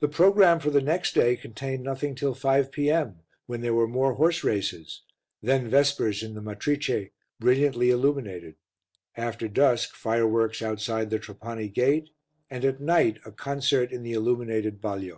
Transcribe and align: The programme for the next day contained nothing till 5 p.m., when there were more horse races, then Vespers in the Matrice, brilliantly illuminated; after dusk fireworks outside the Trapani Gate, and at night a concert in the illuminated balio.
The 0.00 0.08
programme 0.08 0.60
for 0.60 0.68
the 0.68 0.82
next 0.82 1.14
day 1.14 1.34
contained 1.34 1.82
nothing 1.82 2.14
till 2.14 2.34
5 2.34 2.70
p.m., 2.70 3.20
when 3.46 3.62
there 3.62 3.72
were 3.72 3.88
more 3.88 4.12
horse 4.12 4.44
races, 4.44 5.00
then 5.42 5.70
Vespers 5.70 6.22
in 6.22 6.34
the 6.34 6.42
Matrice, 6.42 7.08
brilliantly 7.38 7.88
illuminated; 7.88 8.56
after 9.16 9.48
dusk 9.48 9.94
fireworks 9.94 10.60
outside 10.60 11.08
the 11.08 11.18
Trapani 11.18 11.68
Gate, 11.70 12.10
and 12.50 12.66
at 12.66 12.82
night 12.82 13.18
a 13.24 13.32
concert 13.32 13.92
in 13.92 14.02
the 14.02 14.12
illuminated 14.12 14.78
balio. 14.78 15.08